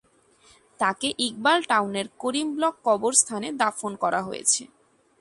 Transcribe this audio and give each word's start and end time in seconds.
তাকে 0.79 1.07
ইকবাল 1.27 1.59
টাউনের 1.69 2.07
করিম 2.21 2.47
ব্লক 2.57 2.75
কবরস্থানে 2.87 3.47
দাফন 3.61 3.91
করা 4.03 4.19
হয়েছে। 4.27 4.63